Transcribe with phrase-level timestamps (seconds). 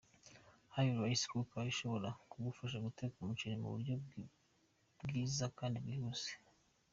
[0.73, 3.93] Hari Rice cooker ishobora kugufasha guteka umuceri mu buryo
[5.03, 6.31] bwiza kandi bwihuse.